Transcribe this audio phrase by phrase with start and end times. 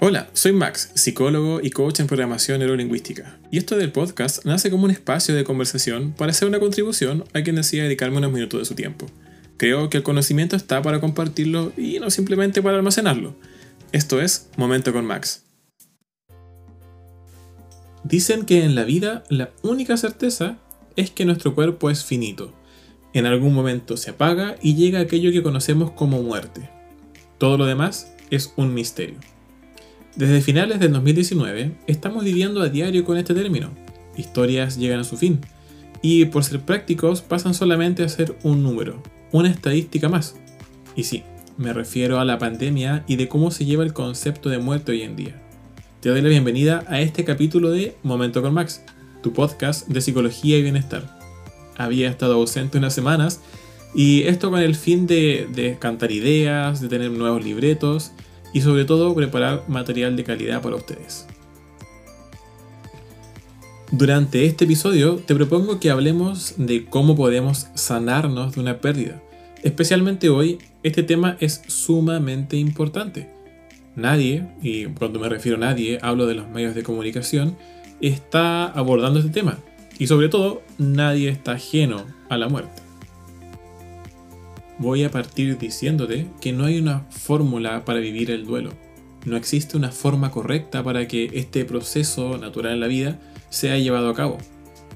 [0.00, 3.36] Hola, soy Max, psicólogo y coach en programación neurolingüística.
[3.50, 7.42] Y esto del podcast nace como un espacio de conversación para hacer una contribución a
[7.42, 9.06] quien decida dedicarme unos minutos de su tiempo.
[9.56, 13.34] Creo que el conocimiento está para compartirlo y no simplemente para almacenarlo.
[13.90, 15.42] Esto es Momento con Max.
[18.04, 20.58] Dicen que en la vida la única certeza
[20.94, 22.54] es que nuestro cuerpo es finito.
[23.14, 26.70] En algún momento se apaga y llega aquello que conocemos como muerte.
[27.38, 29.18] Todo lo demás es un misterio.
[30.18, 33.70] Desde finales del 2019 estamos viviendo a diario con este término.
[34.16, 35.38] Historias llegan a su fin
[36.02, 39.00] y por ser prácticos pasan solamente a ser un número,
[39.30, 40.34] una estadística más.
[40.96, 41.22] Y sí,
[41.56, 45.02] me refiero a la pandemia y de cómo se lleva el concepto de muerte hoy
[45.02, 45.40] en día.
[46.00, 48.82] Te doy la bienvenida a este capítulo de Momento con Max,
[49.22, 51.16] tu podcast de psicología y bienestar.
[51.76, 53.40] Había estado ausente unas semanas
[53.94, 58.10] y esto con el fin de, de cantar ideas, de tener nuevos libretos
[58.52, 61.26] y sobre todo preparar material de calidad para ustedes.
[63.90, 69.22] Durante este episodio te propongo que hablemos de cómo podemos sanarnos de una pérdida.
[69.62, 73.30] Especialmente hoy, este tema es sumamente importante.
[73.96, 77.56] Nadie, y cuando me refiero a nadie, hablo de los medios de comunicación,
[78.00, 79.58] está abordando este tema.
[79.98, 82.87] Y sobre todo, nadie está ajeno a la muerte
[84.78, 88.70] voy a partir diciéndote que no hay una fórmula para vivir el duelo.
[89.24, 94.08] No existe una forma correcta para que este proceso natural en la vida sea llevado
[94.08, 94.38] a cabo.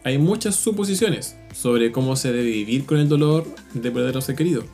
[0.04, 3.44] Hay muchas suposiciones sobre cómo se debe vivir con el dolor
[3.74, 4.64] de perder a ser querido.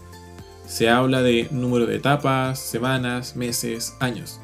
[0.67, 4.41] Se habla de número de etapas, semanas, meses, años.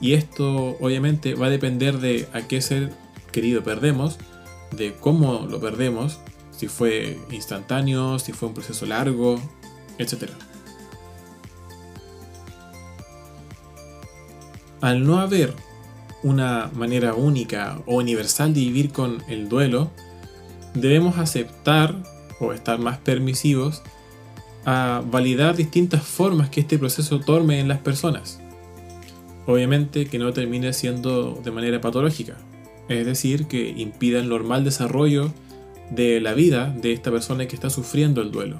[0.00, 2.92] Y esto obviamente va a depender de a qué ser
[3.32, 4.18] querido perdemos,
[4.76, 9.40] de cómo lo perdemos, si fue instantáneo, si fue un proceso largo,
[10.00, 10.30] etc.
[14.80, 15.54] Al no haber
[16.22, 19.90] una manera única o universal de vivir con el duelo,
[20.74, 21.94] debemos aceptar
[22.40, 23.82] o estar más permisivos
[24.64, 28.40] a validar distintas formas que este proceso tome en las personas.
[29.46, 32.36] Obviamente que no termine siendo de manera patológica,
[32.88, 35.32] es decir, que impida el normal desarrollo
[35.90, 38.58] de la vida de esta persona que está sufriendo el duelo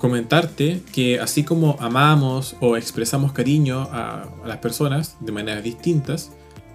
[0.00, 6.32] comentarte que así como amamos o expresamos cariño a, las personas de maneras distintas,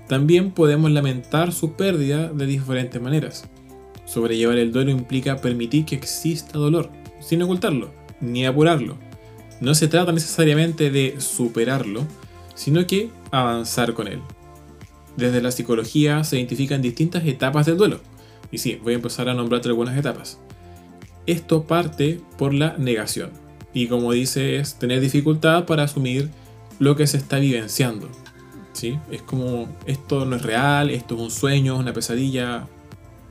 [0.07, 3.49] también podemos lamentar su pérdida de diferentes maneras.
[4.05, 7.91] Sobrellevar el duelo implica permitir que exista dolor, sin ocultarlo,
[8.21, 8.95] ni apurarlo.
[9.59, 12.05] No se trata necesariamente de superarlo,
[12.53, 14.19] sino que avanzar con él.
[15.17, 18.01] Desde la psicología se identifican distintas etapas del duelo.
[18.51, 20.39] Y sí, voy a empezar a nombrarte algunas etapas.
[21.27, 23.31] Esto parte por la negación.
[23.73, 26.29] Y como dice, es tener dificultad para asumir
[26.79, 28.09] lo que se está vivenciando.
[28.73, 28.99] ¿sí?
[29.09, 32.67] Es como esto no es real, esto es un sueño, una pesadilla,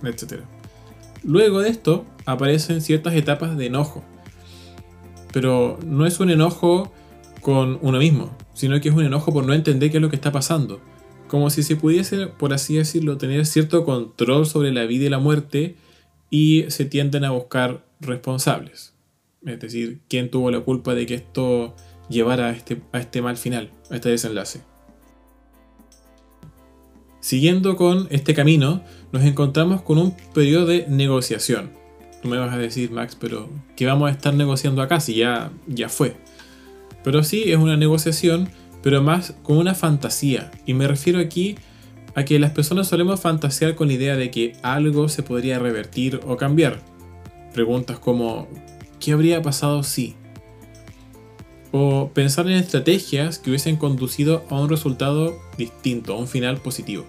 [0.03, 0.41] etc.
[1.23, 4.03] Luego de esto aparecen ciertas etapas de enojo.
[5.33, 6.93] Pero no es un enojo
[7.41, 10.17] con uno mismo, sino que es un enojo por no entender qué es lo que
[10.17, 10.81] está pasando.
[11.29, 15.19] Como si se pudiese, por así decirlo, tener cierto control sobre la vida y la
[15.19, 15.77] muerte
[16.31, 18.95] y se tienden a buscar responsables.
[19.45, 21.75] Es decir, quién tuvo la culpa de que esto
[22.09, 24.63] llevara a este, a este mal final, a este desenlace.
[27.21, 28.83] Siguiendo con este camino,
[29.13, 31.71] nos encontramos con un periodo de negociación.
[32.23, 35.51] Tú me vas a decir, Max, pero ¿qué vamos a estar negociando acá si ya,
[35.67, 36.17] ya fue?
[37.03, 38.49] Pero sí, es una negociación,
[38.83, 40.51] pero más con una fantasía.
[40.67, 41.57] Y me refiero aquí
[42.15, 46.21] a que las personas solemos fantasear con la idea de que algo se podría revertir
[46.27, 46.81] o cambiar.
[47.55, 48.49] Preguntas como
[49.01, 50.17] ¿qué habría pasado si?
[51.73, 57.05] O pensar en estrategias que hubiesen conducido a un resultado distinto, a un final positivo.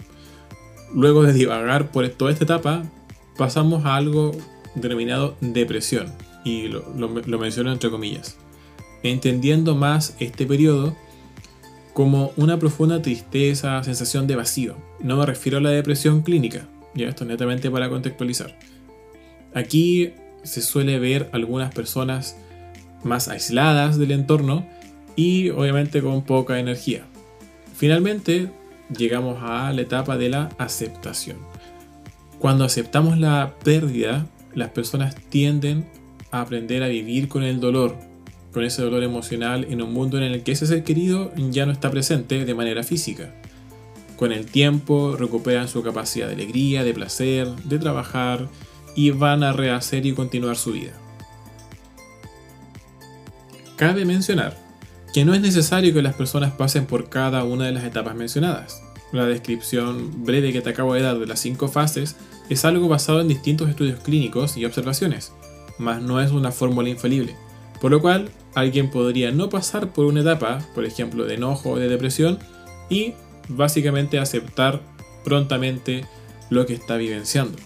[0.94, 2.84] Luego de divagar por toda esta etapa,
[3.38, 4.31] pasamos a algo
[4.75, 6.13] denominado depresión,
[6.44, 8.38] y lo, lo menciono entre comillas.
[9.03, 10.96] Entendiendo más este periodo,
[11.93, 14.75] como una profunda tristeza, sensación de vacío.
[14.99, 18.58] No me refiero a la depresión clínica, ya esto netamente para contextualizar.
[19.53, 20.11] Aquí
[20.46, 22.38] se suele ver algunas personas
[23.03, 24.66] más aisladas del entorno
[25.16, 27.06] y obviamente con poca energía.
[27.76, 28.52] Finalmente
[28.96, 31.38] llegamos a la etapa de la aceptación.
[32.40, 35.86] Cuando aceptamos la pérdida, las personas tienden
[36.32, 37.96] a aprender a vivir con el dolor,
[38.53, 41.72] con ese dolor emocional en un mundo en el que ese ser querido ya no
[41.72, 43.34] está presente de manera física.
[44.16, 48.47] Con el tiempo recuperan su capacidad de alegría, de placer, de trabajar
[48.96, 50.94] y van a rehacer y continuar su vida.
[53.76, 54.58] Cabe mencionar
[55.14, 58.82] que no es necesario que las personas pasen por cada una de las etapas mencionadas.
[59.12, 62.16] La descripción breve que te acabo de dar de las cinco fases
[62.50, 65.32] es algo basado en distintos estudios clínicos y observaciones,
[65.78, 67.36] mas no es una fórmula infalible,
[67.82, 71.80] por lo cual alguien podría no pasar por una etapa, por ejemplo, de enojo o
[71.80, 72.40] de depresión,
[72.90, 73.14] y
[73.47, 74.82] básicamente aceptar
[75.24, 76.06] prontamente
[76.50, 77.58] lo que está vivenciando.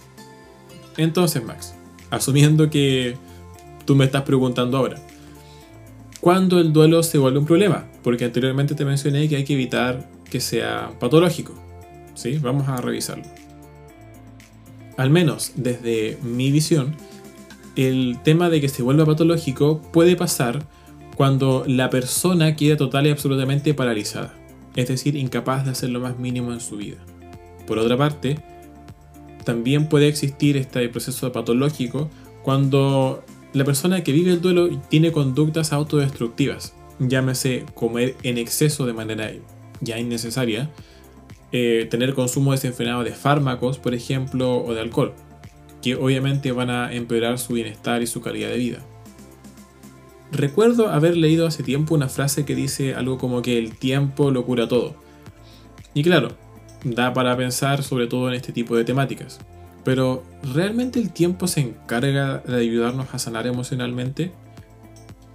[0.98, 1.74] Entonces, Max,
[2.10, 3.16] asumiendo que
[3.86, 4.98] tú me estás preguntando ahora,
[6.20, 7.86] ¿cuándo el duelo se vuelve un problema?
[8.04, 11.54] Porque anteriormente te mencioné que hay que evitar que sea patológico.
[12.16, 12.38] ¿Sí?
[12.38, 13.24] Vamos a revisarlo.
[14.98, 16.94] Al menos desde mi visión,
[17.78, 20.66] el tema de que se vuelva patológico puede pasar
[21.16, 24.34] cuando la persona queda total y absolutamente paralizada,
[24.76, 26.98] es decir, incapaz de hacer lo más mínimo en su vida.
[27.68, 28.40] Por otra parte,
[29.50, 32.08] también puede existir este proceso patológico
[32.44, 38.94] cuando la persona que vive el duelo tiene conductas autodestructivas, llámese comer en exceso de
[38.94, 39.32] manera
[39.82, 40.70] ya innecesaria,
[41.52, 45.16] eh, tener consumo desenfrenado de fármacos, por ejemplo, o de alcohol,
[45.82, 48.86] que obviamente van a empeorar su bienestar y su calidad de vida.
[50.32, 54.46] Recuerdo haber leído hace tiempo una frase que dice algo como que el tiempo lo
[54.46, 54.94] cura todo.
[55.96, 56.38] Y claro,
[56.84, 59.40] da para pensar sobre todo en este tipo de temáticas.
[59.84, 60.24] Pero,
[60.54, 64.32] ¿realmente el tiempo se encarga de ayudarnos a sanar emocionalmente?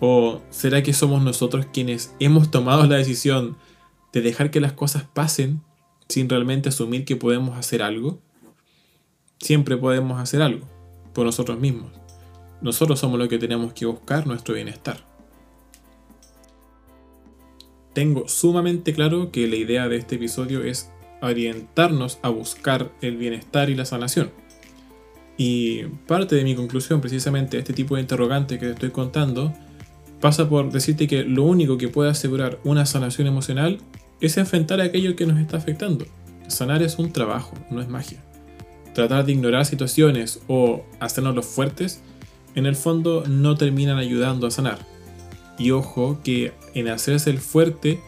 [0.00, 3.56] ¿O será que somos nosotros quienes hemos tomado la decisión
[4.12, 5.62] de dejar que las cosas pasen
[6.08, 8.20] sin realmente asumir que podemos hacer algo?
[9.40, 10.68] Siempre podemos hacer algo
[11.12, 11.92] por nosotros mismos.
[12.60, 15.04] Nosotros somos los que tenemos que buscar nuestro bienestar.
[17.92, 20.90] Tengo sumamente claro que la idea de este episodio es
[21.26, 24.30] orientarnos a buscar el bienestar y la sanación.
[25.36, 29.52] Y parte de mi conclusión, precisamente, este tipo de interrogante que te estoy contando,
[30.20, 33.78] pasa por decirte que lo único que puede asegurar una sanación emocional
[34.20, 36.06] es enfrentar aquello que nos está afectando.
[36.46, 38.22] Sanar es un trabajo, no es magia.
[38.94, 42.00] Tratar de ignorar situaciones o hacernos los fuertes,
[42.54, 44.78] en el fondo no terminan ayudando a sanar.
[45.58, 48.00] Y ojo que en hacerse el fuerte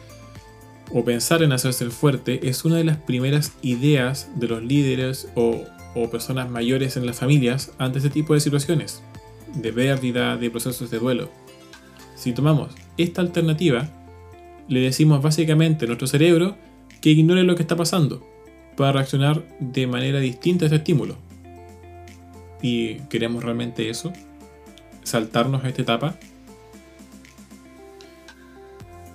[0.91, 5.29] o pensar en hacerse el fuerte es una de las primeras ideas de los líderes
[5.35, 5.63] o,
[6.11, 9.01] personas mayores en las familias ante este tipo de situaciones,
[9.55, 11.31] de pérdida, de procesos de duelo.
[12.15, 13.89] Si tomamos esta alternativa,
[14.67, 16.55] le decimos básicamente a nuestro cerebro
[17.01, 18.23] que ignore lo que está pasando
[18.75, 21.17] para reaccionar de manera distinta a ese estímulo.
[22.61, 24.13] ¿Y queremos realmente eso?
[25.01, 26.19] ¿Saltarnos a esta etapa?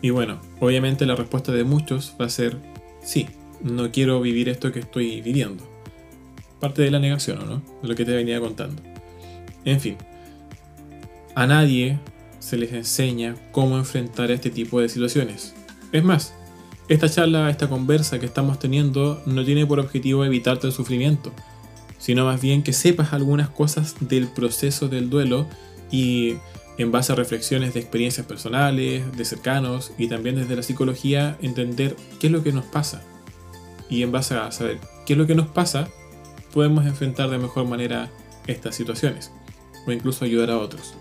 [0.02, 2.58] Y bueno, obviamente la respuesta de muchos va a ser
[3.02, 3.28] sí,
[3.62, 5.64] no quiero vivir esto que estoy viviendo.
[6.60, 7.62] Parte de la negación, ¿o no?
[7.82, 8.82] De lo que te venía contando.
[9.64, 9.96] En fin,
[11.34, 11.98] a nadie
[12.40, 15.54] se les enseña cómo enfrentar este tipo de situaciones.
[15.92, 16.34] Es más,
[16.88, 21.32] esta charla, esta conversa que estamos teniendo no tiene por objetivo evitarte el sufrimiento,
[21.98, 25.46] sino más bien que sepas algunas cosas del proceso del duelo
[25.92, 26.34] y
[26.78, 31.96] en base a reflexiones de experiencias personales, de cercanos y también desde la psicología entender
[32.18, 33.02] qué es lo que nos pasa.
[33.90, 35.88] Y en base a saber qué es lo que nos pasa,
[36.52, 38.10] podemos enfrentar de mejor manera
[38.46, 39.32] estas situaciones
[39.86, 40.94] o incluso ayudar a otros.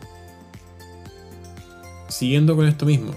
[2.10, 3.14] Siguiendo con esto mismo,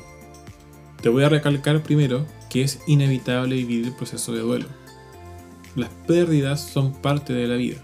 [1.02, 4.66] te voy a recalcar primero que es inevitable vivir el proceso de duelo.
[5.74, 7.78] Las pérdidas son parte de la vida.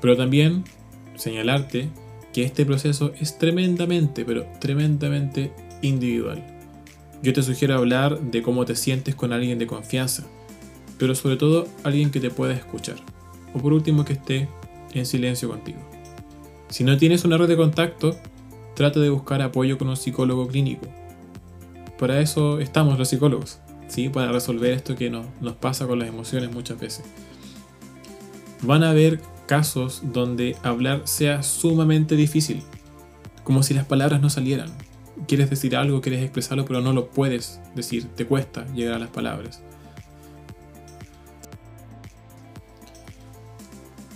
[0.00, 0.64] Pero también
[1.16, 1.90] señalarte
[2.32, 6.42] que este proceso es tremendamente, pero tremendamente individual.
[7.22, 10.24] Yo te sugiero hablar de cómo te sientes con alguien de confianza,
[10.98, 12.96] pero sobre todo alguien que te pueda escuchar,
[13.54, 14.48] o por último que esté
[14.92, 15.78] en silencio contigo.
[16.68, 18.16] Si no tienes una red de contacto,
[18.74, 20.86] trata de buscar apoyo con un psicólogo clínico.
[21.98, 24.08] Para eso estamos los psicólogos, ¿sí?
[24.08, 27.04] para resolver esto que nos, nos pasa con las emociones muchas veces.
[28.62, 29.20] Van a haber
[29.52, 32.62] casos donde hablar sea sumamente difícil,
[33.44, 34.70] como si las palabras no salieran.
[35.28, 39.10] Quieres decir algo, quieres expresarlo, pero no lo puedes decir, te cuesta llegar a las
[39.10, 39.62] palabras.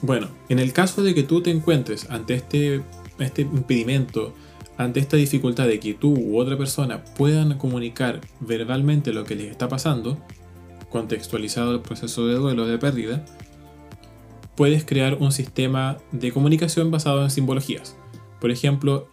[0.01, 2.81] Bueno, en el caso de que tú te encuentres ante este,
[3.19, 4.33] este impedimento,
[4.79, 9.51] ante esta dificultad de que tú u otra persona puedan comunicar verbalmente lo que les
[9.51, 10.17] está pasando,
[10.89, 13.27] contextualizado el proceso de duelo de pérdida,
[14.57, 17.97] puedes crear un sistema de comunicación basado en simbologías.
[18.41, 19.09] Por ejemplo,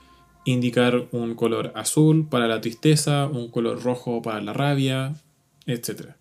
[0.45, 5.15] indicar un color azul para la tristeza, un color rojo para la rabia,
[5.65, 6.11] etc.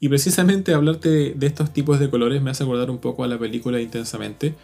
[0.00, 3.38] Y precisamente hablarte de, estos tipos de colores me hace acordar un poco a la
[3.38, 4.54] película Intensamente,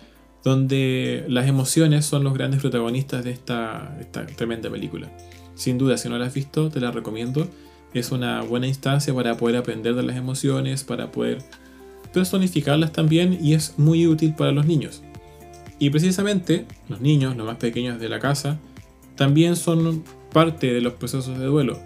[0.42, 5.10] donde las emociones son los grandes protagonistas de esta, esta tremenda película.
[5.54, 7.48] Sin duda, si no la has visto, te la recomiendo.
[7.94, 11.38] Es una buena instancia para poder aprender de las emociones, para poder
[12.16, 15.02] personificarlas también y es muy útil para los niños.
[15.78, 18.58] Y precisamente los niños, los más pequeños de la casa,
[19.16, 21.78] también son parte de los procesos de duelo.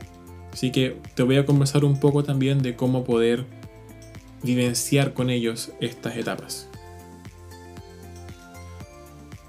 [0.53, 3.45] Así que te voy a conversar un poco también de cómo poder
[4.45, 6.69] vivenciar con ellos estas etapas.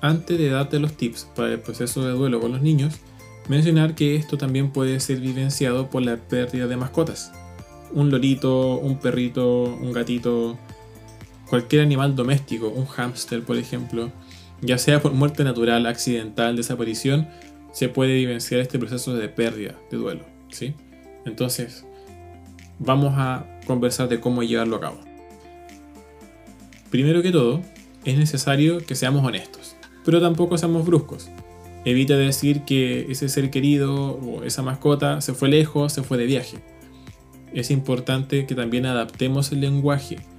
[0.02, 2.96] Antes de darte los tips para el proceso de duelo con los niños,
[3.50, 7.32] mencionar que esto también puede ser vivenciado por la pérdida de mascotas.
[7.94, 10.58] Un lorito, un perrito, un gatito,
[11.52, 14.10] cualquier animal doméstico, un hámster por ejemplo,
[14.62, 17.28] ya sea por muerte natural, accidental, desaparición,
[17.74, 20.24] se puede vivenciar este proceso de pérdida, de duelo.
[20.50, 20.76] ¿sí?
[21.26, 21.86] Entonces,
[22.80, 25.00] vamos a conversar de cómo llevarlo a cabo.
[26.90, 27.62] Primero que todo,
[28.06, 31.30] es necesario que seamos honestos, pero tampoco seamos bruscos.
[31.84, 36.28] Evita decir que ese ser querido o esa mascota se fue lejos, se fue de
[36.28, 36.60] viaje.
[37.54, 40.31] Es importante que también adaptemos el lenguaje.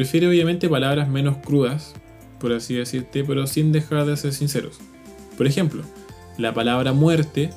[0.00, 1.92] Prefiere obviamente palabras menos crudas,
[2.38, 4.78] por así decirte, pero sin dejar de ser sinceros.
[5.36, 5.82] Por ejemplo,
[6.38, 7.50] la palabra muerte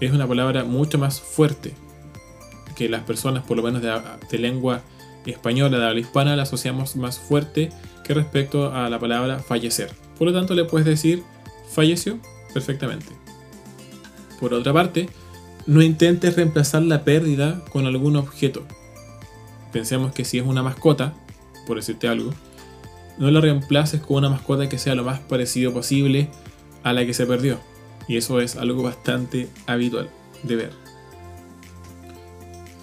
[0.00, 1.74] es una palabra mucho más fuerte
[2.76, 4.80] que las personas, por lo menos de, lengua
[5.26, 7.68] española, de habla hispana, la asociamos más fuerte
[8.04, 9.90] que respecto a la palabra fallecer.
[10.18, 11.22] Por lo tanto, le puedes decir
[11.74, 12.18] falleció
[12.54, 13.12] perfectamente.
[14.40, 15.10] Por otra parte,
[15.66, 18.62] no intentes reemplazar la pérdida con algún objeto.
[19.72, 21.12] Pensemos que si es una mascota,
[21.66, 22.32] por decirte algo,
[23.18, 26.28] no la reemplaces con una mascota que sea lo más parecido posible
[26.82, 27.58] a la que se perdió.
[28.08, 30.10] Y eso es algo bastante habitual
[30.42, 30.70] de ver.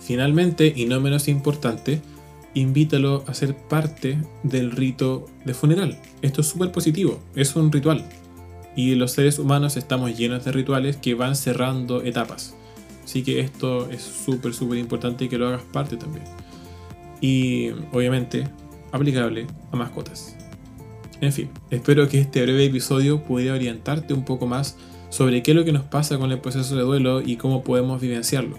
[0.02, 2.02] Finalmente, y no menos importante,
[2.54, 6.00] invítalo a ser parte del rito de funeral.
[6.22, 8.06] Esto es súper positivo, es un ritual.
[8.76, 12.56] Y los seres humanos estamos llenos de rituales que van cerrando etapas.
[13.04, 16.26] Así que esto es súper, súper importante que lo hagas parte también.
[17.22, 18.48] Y obviamente
[18.92, 20.36] aplicable a mascotas.
[21.22, 24.78] En fin, espero que este breve episodio pudiera orientarte un poco más
[25.10, 28.00] sobre qué es lo que nos pasa con el proceso de duelo y cómo podemos
[28.00, 28.58] vivenciarlo.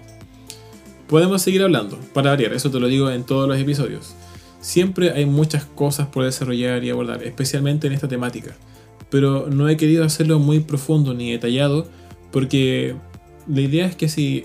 [1.09, 4.15] Podemos seguir hablando, para variar, eso te lo digo en todos los episodios.
[4.61, 8.55] Siempre hay muchas cosas por desarrollar y abordar, especialmente en esta temática,
[9.09, 11.89] pero no he querido hacerlo muy profundo ni detallado
[12.31, 12.95] porque
[13.49, 14.45] la idea es que si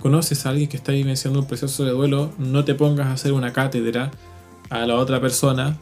[0.00, 3.32] conoces a alguien que está vivenciando un proceso de duelo, no te pongas a hacer
[3.32, 4.10] una cátedra
[4.70, 5.78] a la otra persona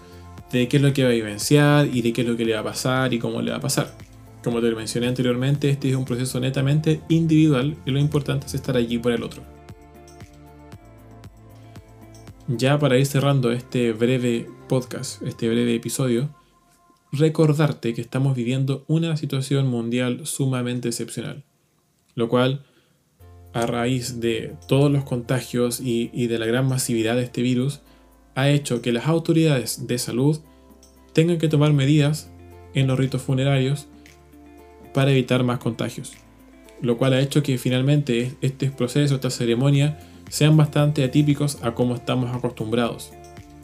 [0.53, 2.55] de qué es lo que va a vivenciar y de qué es lo que le
[2.55, 3.93] va a pasar y cómo le va a pasar.
[4.45, 8.77] Como te mencioné anteriormente, este es un proceso netamente individual y lo importante es estar
[8.77, 9.43] allí por el otro.
[12.47, 16.29] Ya para ir cerrando este breve podcast, este breve episodio,
[17.11, 21.43] recordarte que estamos viviendo una situación mundial sumamente excepcional,
[22.15, 22.65] lo cual,
[23.53, 27.81] a raíz de todos los contagios y de la gran masividad de este virus,
[28.37, 30.39] ha hecho que las autoridades de salud
[31.13, 32.31] tengan que tomar medidas
[32.75, 33.89] en los ritos funerarios
[34.95, 36.13] para evitar más contagios,
[36.83, 41.95] lo cual ha hecho que finalmente este proceso, esta ceremonia, sean bastante atípicos a como
[41.95, 43.11] estamos acostumbrados,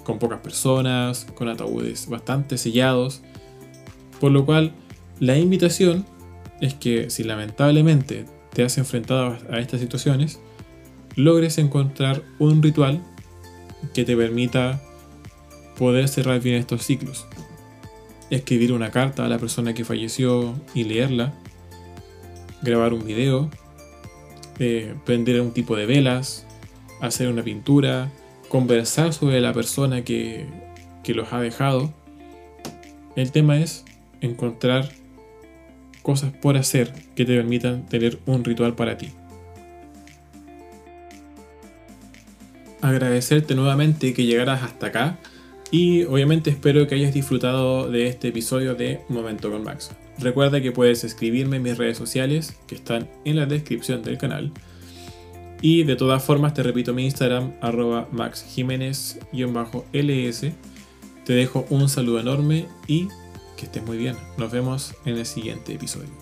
[0.05, 3.21] con pocas personas, con ataúdes bastante sellados,
[4.21, 4.73] por lo cual
[5.21, 6.07] la invitación
[6.63, 8.25] es que si lamentablemente
[8.55, 10.41] te has enfrentado a estas situaciones,
[11.15, 13.03] logres encontrar un ritual
[13.95, 14.81] que te permita
[15.77, 17.27] poder cerrar bien estos ciclos.
[18.31, 21.35] Escribir una carta a la persona que falleció y leerla.
[22.63, 23.51] Grabar un video.
[24.59, 26.47] Eh, prender un tipo de velas.
[27.01, 28.11] Hacer una pintura.
[28.49, 30.47] Conversar sobre la persona que,
[31.03, 31.93] que los ha dejado.
[33.17, 33.85] El tema es
[34.21, 34.91] encontrar
[36.03, 39.11] cosas por hacer que te permitan tener un ritual para ti.
[42.83, 45.19] Agradecerte nuevamente que llegaras hasta acá
[45.71, 49.93] y obviamente espero que hayas disfrutado de este episodio de Momento con Max.
[50.19, 54.53] Recuerda que puedes escribirme en mis redes sociales que están en la descripción del canal.
[55.63, 60.53] Y de todas formas te repito mi Instagram arroba maxjiménez-ls.
[61.25, 63.09] Te dejo un saludo enorme y
[63.57, 64.17] que estés muy bien.
[64.37, 66.22] Nos vemos en el siguiente episodio.